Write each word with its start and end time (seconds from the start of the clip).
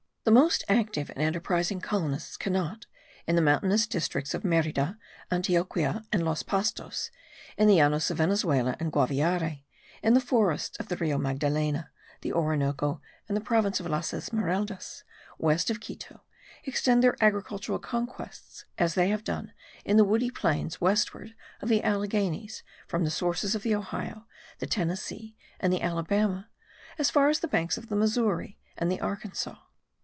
The 0.23 0.29
most 0.29 0.63
active 0.69 1.09
and 1.09 1.17
enterprising 1.17 1.81
colonists 1.81 2.37
cannot, 2.37 2.85
in 3.25 3.35
the 3.35 3.41
mountainous 3.41 3.87
districts 3.87 4.35
of 4.35 4.45
Merida, 4.45 4.99
Antioquia, 5.31 6.05
and 6.11 6.23
Los 6.23 6.43
Pastos, 6.43 7.09
in 7.57 7.67
the 7.67 7.77
llanos 7.79 8.11
of 8.11 8.19
Venezuela 8.19 8.77
and 8.79 8.91
Guaviare, 8.93 9.63
in 10.03 10.13
the 10.13 10.21
forests 10.21 10.77
of 10.77 10.87
the 10.89 10.95
Rio 10.97 11.17
Magdalena, 11.17 11.89
the 12.21 12.33
Orinoco, 12.33 13.01
and 13.27 13.35
the 13.35 13.41
province 13.41 13.79
of 13.79 13.87
Las 13.87 14.13
Esmeraldas, 14.13 15.03
west 15.39 15.71
of 15.71 15.79
Quito, 15.79 16.21
extend 16.65 17.03
their 17.03 17.15
agricultural 17.19 17.79
conquests 17.79 18.65
as 18.77 18.93
they 18.93 19.09
have 19.09 19.23
done 19.23 19.53
in 19.85 19.97
the 19.97 20.05
woody 20.05 20.29
plains 20.29 20.79
westward 20.79 21.33
of 21.63 21.67
the 21.67 21.83
Alleghenies, 21.83 22.61
from 22.87 23.05
the 23.05 23.09
sources 23.09 23.55
of 23.55 23.63
the 23.63 23.73
Ohio, 23.73 24.27
the 24.59 24.67
Tennessee 24.67 25.35
and 25.59 25.73
the 25.73 25.81
Alabama, 25.81 26.47
as 26.99 27.09
far 27.09 27.27
as 27.27 27.39
the 27.39 27.47
banks 27.47 27.75
of 27.75 27.89
the 27.89 27.95
Missouri 27.95 28.59
and 28.77 28.91
the 28.91 29.01
Arkansas. 29.01 29.55